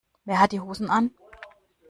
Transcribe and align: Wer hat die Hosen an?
Wer 0.25 0.39
hat 0.39 0.51
die 0.51 0.59
Hosen 0.59 0.89
an? 0.89 1.11